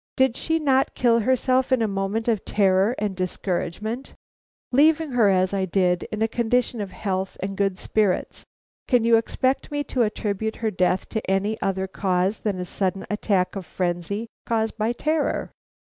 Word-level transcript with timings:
"Did 0.17 0.35
she 0.35 0.57
not 0.57 0.95
kill 0.95 1.19
herself 1.19 1.71
in 1.71 1.83
a 1.83 1.87
moment 1.87 2.27
of 2.27 2.43
terror 2.43 2.95
and 2.97 3.15
discouragement? 3.15 4.15
Leaving 4.71 5.11
her, 5.11 5.29
as 5.29 5.53
I 5.53 5.65
did, 5.65 6.07
in 6.11 6.23
a 6.23 6.27
condition 6.27 6.81
of 6.81 6.89
health 6.89 7.37
and 7.43 7.55
good 7.55 7.77
spirits, 7.77 8.43
can 8.87 9.03
you 9.03 9.15
expect 9.15 9.69
me 9.69 9.83
to 9.83 10.01
attribute 10.01 10.55
her 10.55 10.71
death 10.71 11.07
to 11.09 11.29
any 11.29 11.61
other 11.61 11.85
cause 11.85 12.39
than 12.39 12.59
a 12.59 12.65
sudden 12.65 13.05
attack 13.11 13.55
of 13.55 13.63
frenzy 13.63 14.25
caused 14.47 14.75
by 14.75 14.91
terror?" 14.91 15.51